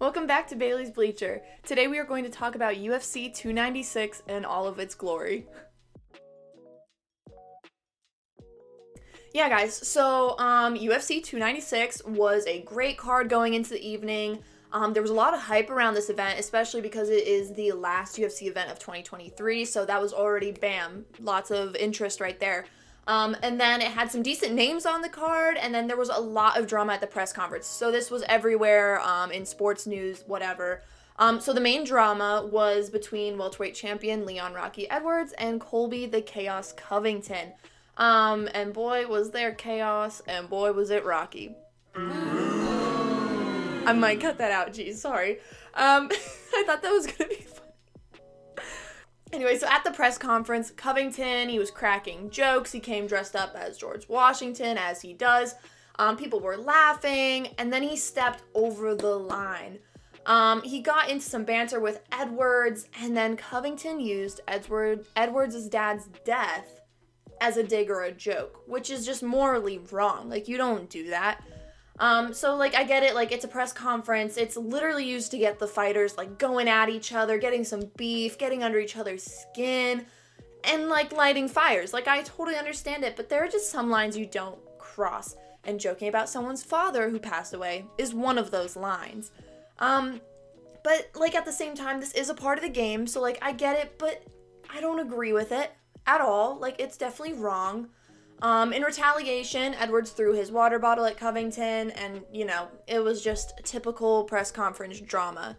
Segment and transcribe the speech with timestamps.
[0.00, 1.42] Welcome back to Baylee's Bleacher.
[1.62, 5.46] Today we are going to talk about UFC 296 and all of its glory.
[9.34, 14.38] Yeah, guys, so um, UFC 296 was a great card going into the evening.
[14.72, 17.72] Um, there was a lot of hype around this event, especially because it is the
[17.72, 19.66] last UFC event of 2023.
[19.66, 22.64] So that was already bam, lots of interest right there.
[23.06, 26.10] Um, and then it had some decent names on the card, and then there was
[26.10, 27.66] a lot of drama at the press conference.
[27.66, 30.82] So this was everywhere um, in sports news, whatever.
[31.18, 36.22] Um, so the main drama was between welterweight champion Leon Rocky Edwards and Colby the
[36.22, 37.52] Chaos Covington.
[37.96, 41.54] Um, and boy, was there chaos, and boy, was it rocky.
[41.94, 45.40] I might cut that out, geez, sorry.
[45.74, 46.08] Um,
[46.54, 47.44] I thought that was gonna be.
[49.32, 52.72] Anyway, so at the press conference, Covington, he was cracking jokes.
[52.72, 55.54] He came dressed up as George Washington, as he does.
[55.98, 59.78] Um, people were laughing, and then he stepped over the line.
[60.26, 66.08] Um, he got into some banter with Edwards, and then Covington used Edward Edwards' dad's
[66.24, 66.80] death
[67.40, 70.28] as a dig or a joke, which is just morally wrong.
[70.28, 71.42] Like you don't do that.
[72.00, 74.38] Um, so like I get it, like it's a press conference.
[74.38, 78.38] It's literally used to get the fighters like going at each other, getting some beef,
[78.38, 80.06] getting under each other's skin,
[80.64, 81.92] and like lighting fires.
[81.92, 85.36] Like I totally understand it, but there are just some lines you don't cross.
[85.64, 89.30] And joking about someone's father who passed away is one of those lines.
[89.78, 90.22] Um,
[90.82, 93.38] but like at the same time, this is a part of the game, so like
[93.42, 94.22] I get it, but
[94.70, 95.70] I don't agree with it
[96.06, 96.56] at all.
[96.56, 97.90] Like it's definitely wrong.
[98.42, 103.22] Um, in retaliation, Edwards threw his water bottle at Covington, and you know, it was
[103.22, 105.56] just typical press conference drama.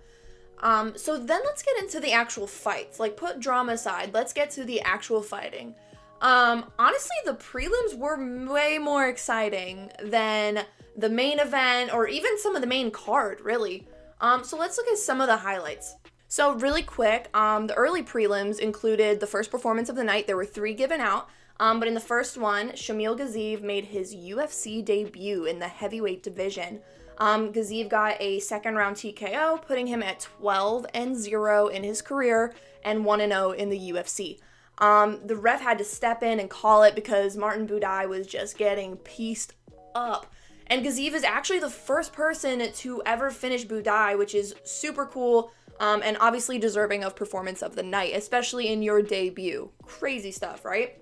[0.59, 2.99] Um, so then let's get into the actual fights.
[2.99, 5.75] Like, put drama aside, let's get to the actual fighting.
[6.21, 10.65] Um, honestly, the prelims were way more exciting than
[10.95, 13.87] the main event or even some of the main card, really.
[14.19, 15.95] Um, so let's look at some of the highlights.
[16.31, 20.27] So, really quick, um, the early prelims included the first performance of the night.
[20.27, 21.27] There were three given out.
[21.59, 26.23] Um, but in the first one, Shamil Gaziev made his UFC debut in the heavyweight
[26.23, 26.79] division.
[27.17, 32.01] Um, Gaziev got a second round TKO, putting him at 12 and 0 in his
[32.01, 32.53] career
[32.85, 34.39] and 1 and 0 in the UFC.
[34.77, 38.57] Um, the ref had to step in and call it because Martin Buday was just
[38.57, 39.53] getting pieced
[39.95, 40.33] up.
[40.67, 45.51] And Gaziev is actually the first person to ever finish Buday, which is super cool
[45.79, 49.71] um, and obviously deserving of performance of the night, especially in your debut.
[49.83, 50.97] Crazy stuff, right?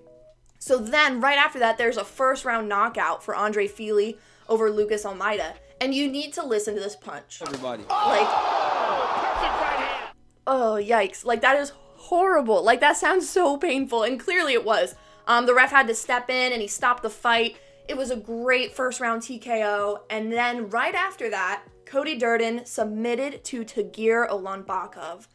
[0.58, 5.06] So then, right after that, there's a first round knockout for Andre Fili over Lucas
[5.06, 5.54] Almeida.
[5.80, 7.40] And you need to listen to this punch.
[7.40, 7.84] Everybody.
[7.84, 8.28] Like,
[10.46, 11.24] oh, yikes.
[11.24, 12.62] Like, that is horrible.
[12.62, 14.02] Like, that sounds so painful.
[14.02, 14.94] And clearly it was.
[15.26, 17.56] Um, the ref had to step in and he stopped the fight.
[17.90, 20.02] It was a great first round TKO.
[20.10, 25.26] And then, right after that, Cody Durden submitted to Tagir Ulanbekov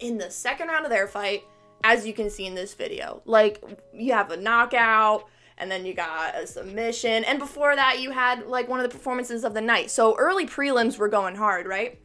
[0.00, 1.44] in the second round of their fight
[1.82, 3.22] as you can see in this video.
[3.24, 3.64] Like,
[3.94, 8.48] you have a knockout, and then you got a submission, and before that, you had
[8.48, 9.90] like one of the performances of the night.
[9.90, 11.98] So, early prelims were going hard, right?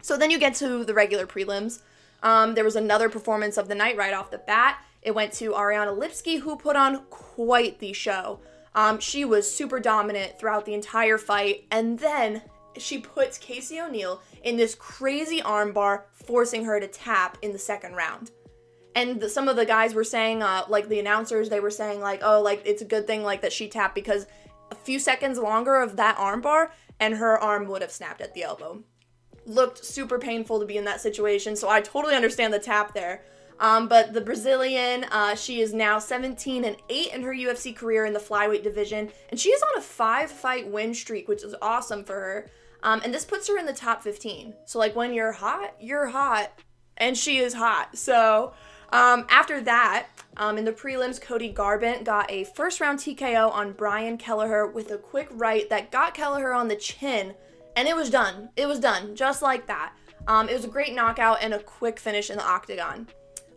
[0.00, 1.82] So, then you get to the regular prelims.
[2.22, 4.82] Um, there was another performance of the night right off the bat.
[5.02, 8.40] It went to Ariana Lipski, who put on quite the show.
[8.74, 12.42] Um, she was super dominant throughout the entire fight, and then
[12.76, 17.94] she puts Casey O'Neill in this crazy armbar, forcing her to tap in the second
[17.94, 18.30] round.
[18.96, 22.00] And the, some of the guys were saying uh, like the announcers they were saying
[22.00, 24.26] like oh like it's a good thing like that she tapped because
[24.70, 26.70] a few seconds longer of that armbar
[27.00, 28.82] and her arm would have snapped at the elbow.
[29.46, 33.24] Looked super painful to be in that situation so i totally understand the tap there
[33.60, 38.04] um, but the brazilian uh, she is now 17 and 8 in her ufc career
[38.04, 41.54] in the flyweight division and she is on a five fight win streak which is
[41.62, 42.50] awesome for her
[42.82, 46.08] um, and this puts her in the top 15 so like when you're hot you're
[46.08, 46.50] hot
[46.96, 48.52] and she is hot so
[48.94, 53.72] um, after that, um, in the prelims, Cody Garbrandt got a first round TKO on
[53.72, 57.34] Brian Kelleher with a quick right that got Kelleher on the chin,
[57.74, 58.50] and it was done.
[58.56, 59.94] It was done, just like that.
[60.28, 63.08] Um, it was a great knockout and a quick finish in the octagon.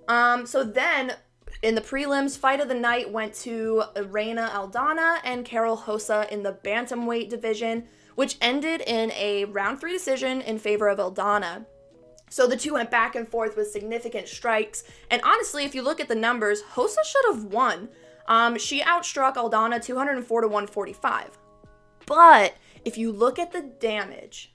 [0.08, 1.14] Um, so then,
[1.62, 6.44] in the prelims, fight of the night went to Irene Aldana and Karol Rosa in
[6.44, 11.66] the bantamweight division, which ended in a round three decision in favor of Aldana.
[12.30, 14.84] So the two went back and forth with significant strikes.
[15.10, 17.90] And honestly, if you look at the numbers, Rosa should have won.
[18.28, 21.38] Um, she outstruck Aldana 204 to 145.
[22.06, 24.54] But if you look at the damage,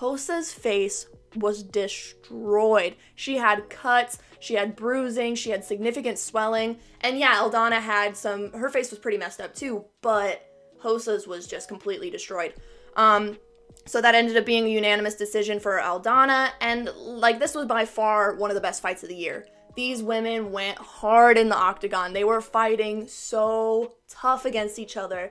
[0.00, 2.96] Rosa's face was destroyed.
[3.14, 6.78] She had cuts, she had bruising, she had significant swelling.
[7.00, 10.44] And yeah, Aldana had some, her face was pretty messed up too, but
[10.84, 12.54] Rosa's was just completely destroyed.
[12.96, 13.38] Um,
[13.86, 17.84] So that ended up being a unanimous decision for Aldana, and like this was by
[17.86, 19.46] far one of the best fights of the year.
[19.76, 22.12] These women went hard in the octagon.
[22.12, 25.30] They were fighting so tough against each other.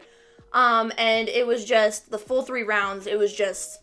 [0.54, 3.80] Um, and it was just the full three rounds, it was just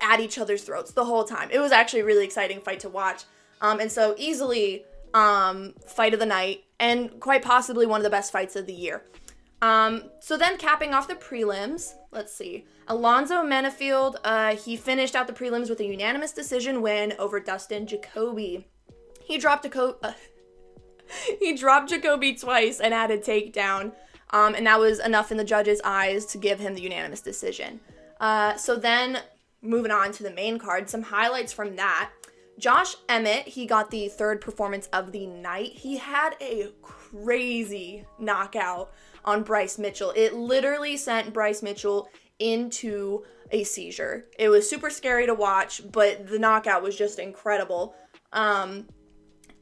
[0.00, 1.48] at each other's throats the whole time.
[1.50, 3.24] It was actually a really exciting fight to watch.
[3.60, 4.84] Um, and so easily
[5.14, 8.72] um, fight of the night and quite possibly one of the best fights of the
[8.72, 9.04] year.
[9.62, 12.64] Um, so then capping off the prelims, let's see.
[12.88, 17.86] Alonzo Menifield, uh, he finished out the prelims with a unanimous decision win over Dustin
[17.86, 18.66] Jacoby.
[19.22, 20.12] He dropped Jacoby, uh,
[21.40, 23.92] he dropped Jacoby twice and had a takedown,
[24.30, 27.80] um, and that was enough in the judges' eyes to give him the unanimous decision.
[28.18, 29.20] Uh, so then
[29.62, 32.10] moving on to the main card, some highlights from that.
[32.58, 35.72] Josh Emmett, he got the third performance of the night.
[35.72, 38.92] He had a crazy knockout
[39.24, 40.12] on Bryce Mitchell.
[40.14, 42.08] It literally sent Bryce Mitchell
[42.38, 44.26] into a seizure.
[44.38, 47.94] It was super scary to watch, but the knockout was just incredible.
[48.32, 48.86] Um,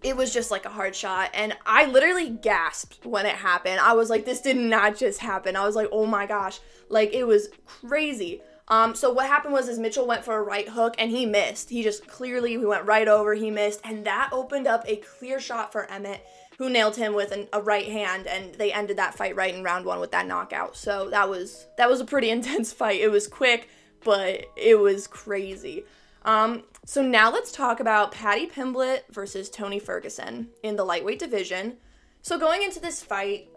[0.03, 3.81] it was just like a hard shot, and I literally gasped when it happened.
[3.81, 5.57] I was like, this did not just happen.
[5.57, 8.41] I was like, oh my gosh, like it was crazy.
[8.69, 11.71] Um, so what happened was is Mitchell went for a right hook and he missed.
[11.71, 15.41] He just clearly he went right over, he missed, and that opened up a clear
[15.41, 16.25] shot for Emmett,
[16.59, 19.63] who nailed him with an, a right hand, and they ended that fight right in
[19.63, 20.77] round one with that knockout.
[20.77, 23.01] So that was that was a pretty intense fight.
[23.01, 23.69] It was quick,
[24.05, 25.85] but it was crazy.
[26.25, 31.79] Um, so now let's talk about Paddy Pimblett versus Tony Ferguson in the lightweight division.
[32.21, 33.49] So going into this fight,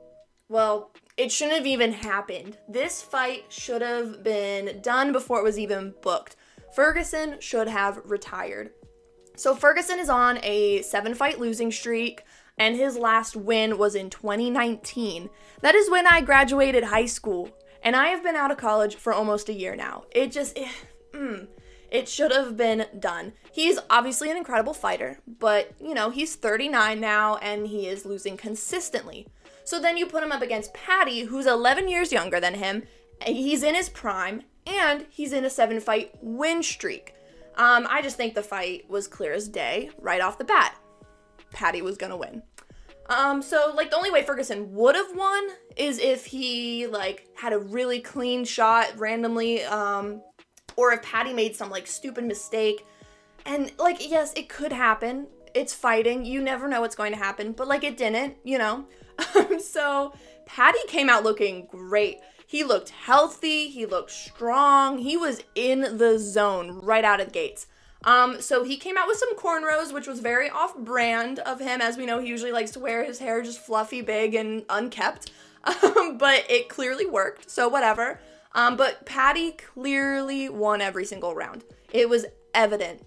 [0.48, 2.58] well, it shouldn't have even happened.
[2.68, 6.36] This fight should have been done before it was even booked.
[6.74, 8.72] Ferguson should have retired.
[9.36, 12.24] So Ferguson is on a seven fight losing streak,
[12.58, 15.30] and his last win was in 2019.
[15.62, 17.50] That is when I graduated high school,
[17.84, 20.04] and I have been out of college for almost a year now.
[20.12, 20.68] It just, it,
[21.12, 21.48] mm,
[21.92, 23.34] it should have been done.
[23.52, 28.38] He's obviously an incredible fighter, but you know, he's 39 now and he is losing
[28.38, 29.28] consistently.
[29.64, 32.84] So then you put him up against Paddy, who's 11 years younger than him.
[33.26, 37.14] He's in his prime, and he's in a seven fight win streak.
[37.56, 40.76] Um, I just think the fight was clear as day right off the bat.
[41.52, 42.42] Paddy was gonna win.
[43.10, 47.52] Um, so like the only way Ferguson would have won is if he like had
[47.52, 50.22] a really clean shot randomly, um,
[50.78, 52.86] or if Paddy made some like stupid mistake.
[53.46, 55.28] And like, yes, it could happen.
[55.54, 56.26] It's fighting.
[56.26, 58.86] You never know what's going to happen, but like it didn't, you know.
[59.36, 60.14] Um, so
[60.46, 62.20] Paddy came out looking great.
[62.46, 67.32] He looked healthy, he looked strong, he was in the zone right out of the
[67.32, 67.68] gates.
[68.04, 71.82] Um, so he came out with some cornrows, which was very off brand of him.
[71.82, 75.32] As we know, he usually likes to wear his hair just fluffy, big, and unkept.
[75.64, 78.20] Um, but it clearly worked, so whatever.
[78.56, 81.64] Um, but Paddy clearly won every single round.
[81.94, 82.26] It was
[82.56, 83.06] evident.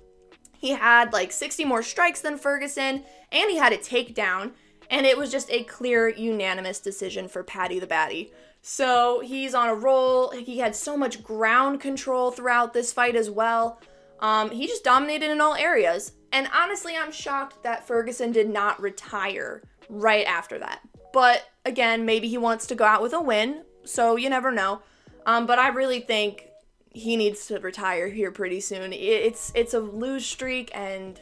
[0.56, 4.52] He had like 60 more strikes than Ferguson, and he had a takedown.
[4.90, 8.30] And it was just a clear, unanimous decision for Paddy the Baddy.
[8.62, 10.30] So he's on a roll.
[10.30, 13.80] He had so much ground control throughout this fight as well.
[14.20, 16.12] Um, he just dominated in all areas.
[16.32, 20.80] And honestly, I'm shocked that Ferguson did not retire right after that.
[21.12, 24.82] But again, maybe he wants to go out with a win, so you never know.
[25.26, 26.48] Um, but I really think
[26.90, 28.92] he needs to retire here pretty soon.
[28.92, 31.20] It's it's a lose streak, and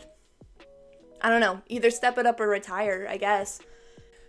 [1.23, 3.61] I don't know, either step it up or retire, I guess.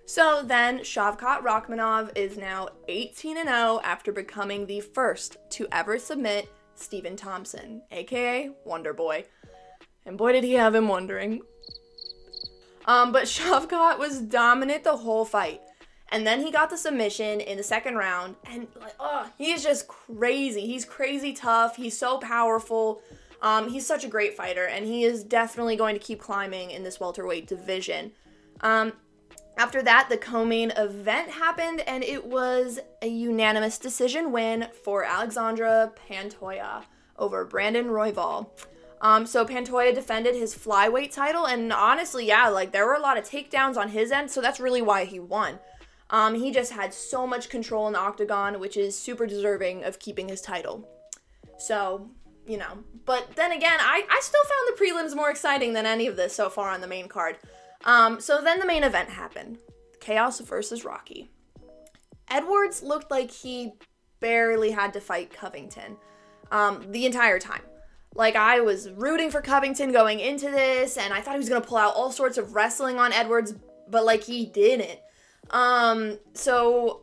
[0.06, 6.50] So then, Shavkat Rakhmonov is now 18 0 after becoming the first to ever submit
[6.76, 9.26] Stephen Thompson, aka Wonder Boy.
[10.06, 11.42] And boy, did he have him wondering.
[12.86, 15.62] Um, but Shavkat was dominant the whole fight.
[16.12, 19.88] And then he got the submission in the second round, and like, oh, he's just
[19.88, 20.68] crazy.
[20.68, 21.76] He's crazy tough.
[21.76, 23.02] He's so powerful.
[23.44, 26.84] Um, he's such a great fighter, and he is definitely going to keep climbing in
[26.84, 28.14] this welterweight division.
[28.62, 28.94] Um,
[29.58, 35.94] after that, the co-main event happened, and it was a unanimous decision win for Alexandre
[36.10, 36.86] Pantoja
[37.20, 38.50] over Brandon Royval.
[39.02, 43.18] Um, so Pantoja defended his flyweight title, and honestly, yeah, like there were a lot
[43.18, 45.60] of takedowns on his end, so that's really why he won.
[46.10, 50.00] Um, he just had so much control in the octagon, which is super deserving of
[50.00, 50.88] keeping his title.
[51.58, 52.10] So
[52.48, 52.80] you know.
[53.06, 56.36] But then again, I, I still found the prelims more exciting than any of this
[56.36, 57.38] so far on the main card.
[57.86, 59.58] Um, so then the main event happened
[60.00, 61.30] Chaos versus Rocky.
[62.30, 63.74] Edwards looked like he
[64.20, 65.98] barely had to fight Covington
[66.52, 67.62] um, the entire time.
[68.16, 71.62] Like, I was rooting for Covington going into this, and I thought he was to
[71.62, 73.56] pull out all sorts of wrestling on Edwards,
[73.90, 75.00] but like, he didn't.
[75.50, 77.02] Um, so,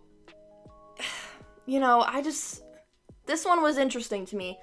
[1.67, 2.63] you know, I just.
[3.27, 4.59] This one was interesting to me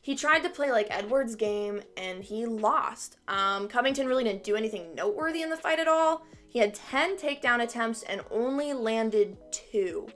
[0.00, 3.18] he tried to play like Edwards' game and he lost.
[3.28, 6.24] Um, Covington really didn't do anything noteworthy in the fight at all.
[6.48, 10.08] He had 10 takedown attempts and only landed two.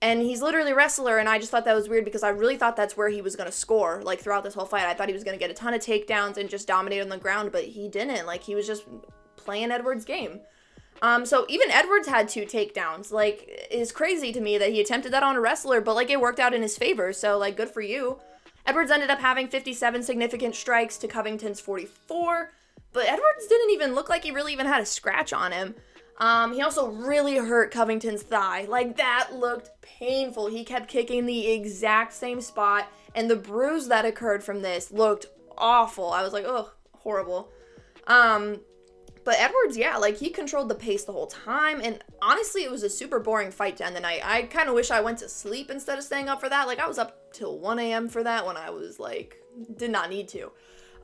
[0.00, 2.76] And he's literally wrestler, and I just thought that was weird because I really thought
[2.76, 4.86] that's where he was going to score, like throughout this whole fight.
[4.86, 7.08] I thought he was going to get a ton of takedowns and just dominate on
[7.08, 8.24] the ground, but he didn't.
[8.24, 8.84] Like, he was just
[9.36, 10.40] playing Edwards' game.
[11.02, 13.10] Um, so even Edwards had two takedowns.
[13.10, 16.20] Like, it's crazy to me that he attempted that on a wrestler, but like it
[16.20, 17.12] worked out in his favor.
[17.12, 18.18] So like, good for you.
[18.68, 22.52] Edwards ended up having 57 significant strikes to Covington's 44,
[22.92, 25.74] but Edwards didn't even look like he really even had a scratch on him.
[26.18, 28.66] Um, he also really hurt Covington's thigh.
[28.68, 30.48] Like that looked painful.
[30.48, 35.24] He kept kicking the exact same spot, and the bruise that occurred from this looked
[35.56, 36.12] awful.
[36.12, 37.48] I was like, oh, horrible.
[38.06, 38.60] Um,
[39.28, 42.82] but Edwards, yeah, like he controlled the pace the whole time, and honestly, it was
[42.82, 44.22] a super boring fight to end the night.
[44.24, 46.66] I kind of wish I went to sleep instead of staying up for that.
[46.66, 48.08] Like I was up till 1 a.m.
[48.08, 49.36] for that when I was like
[49.76, 50.44] did not need to.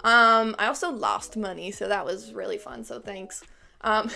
[0.04, 2.82] Um, I also lost money, so that was really fun.
[2.82, 3.42] So thanks.
[3.82, 4.08] Um,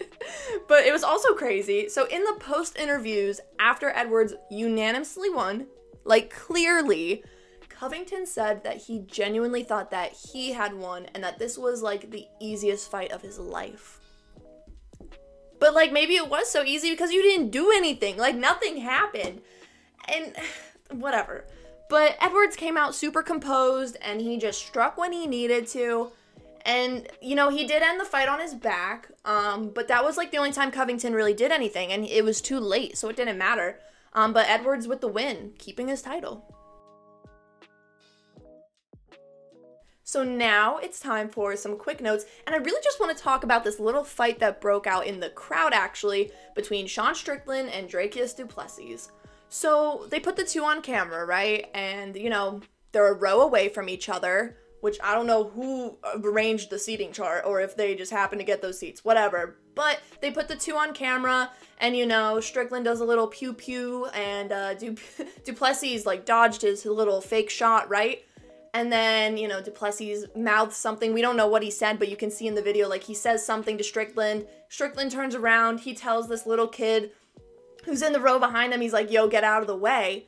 [0.66, 1.90] but it was also crazy.
[1.90, 5.66] So in the post interviews after Edwards unanimously won,
[6.04, 7.22] like clearly,
[7.84, 12.10] Covington said that he genuinely thought that he had won and that this was like
[12.10, 14.00] the easiest fight of his life.
[15.60, 18.16] But like maybe it was so easy because you didn't do anything.
[18.16, 19.42] Like nothing happened.
[20.08, 20.34] And
[20.98, 21.44] whatever.
[21.90, 26.10] But Edwards came out super composed and he just struck when he needed to.
[26.64, 30.16] And you know, he did end the fight on his back, um, but that was
[30.16, 33.16] like the only time Covington really did anything, and it was too late, so it
[33.16, 33.78] didn't matter.
[34.14, 36.53] Um, but Edwards with the win, keeping his title.
[40.14, 43.42] So now it's time for some quick notes, and I really just want to talk
[43.42, 47.90] about this little fight that broke out in the crowd actually between Sean Strickland and
[47.90, 49.10] Dricus Du Plessis.
[49.48, 51.68] So they put the two on camera, right?
[51.74, 52.60] And you know,
[52.92, 57.10] they're a row away from each other which I don't know who arranged the seating
[57.10, 59.56] chart or if they just happened to get those seats, whatever.
[59.74, 63.54] But they put the two on camera, and you know, Strickland does a little pew
[63.54, 64.96] pew, and uh, du-
[65.44, 68.26] Du Plessis like dodged his little fake shot, right?
[68.74, 71.14] And then, you know, Du Plessis mouths something.
[71.14, 73.14] We don't know what he said, but you can see in the video, like, he
[73.14, 74.46] says something to Strickland.
[74.68, 75.80] Strickland turns around.
[75.80, 77.12] He tells this little kid
[77.84, 80.26] who's in the row behind him, he's like, yo, get out of the way.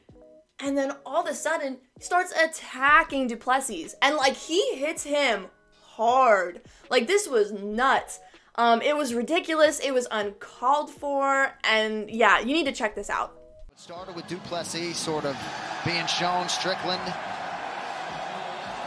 [0.61, 3.95] And then all of a sudden, he starts attacking Du Plessis.
[4.01, 5.47] And like he hits him
[5.83, 6.63] hard.
[6.91, 8.21] Like this was nuts.
[8.55, 9.81] Um, it was ridiculous.
[9.81, 11.53] It was uncalled for.
[11.65, 13.39] And yeah, you need to check this out.
[13.71, 15.37] It started with Du Plessis sort of
[15.85, 16.49] being shown.
[16.49, 17.03] Strickland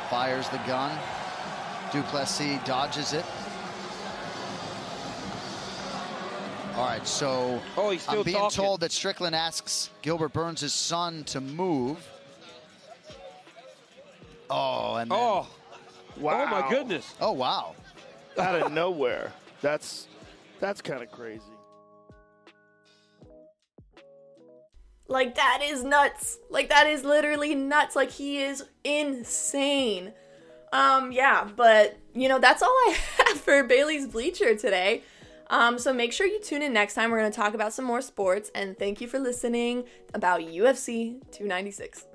[0.09, 0.97] fires the gun.
[1.91, 3.25] Du Plessis dodges it.
[6.75, 8.55] All right, so oh, he's still I'm being talking.
[8.55, 11.97] told that Strickland asks Gilbert Burns' son to move.
[14.49, 15.47] Oh, and then, Oh,
[16.17, 16.45] Wow.
[16.47, 17.13] oh my goodness.
[17.21, 17.75] oh wow.
[18.37, 19.33] Out of nowhere.
[19.61, 20.07] That's
[20.59, 21.41] that's kind of crazy.
[25.09, 26.39] Like that is nuts.
[26.49, 27.95] Like that is literally nuts.
[27.95, 30.13] Like he is insane.
[30.71, 35.03] Um yeah, but you know, that's all I have for Baylee's Bleacher today.
[35.49, 37.09] Um, so make sure you tune in next time.
[37.09, 38.51] We're going to talk about some more sports.
[38.53, 42.05] And thank you for listening about UFC 296.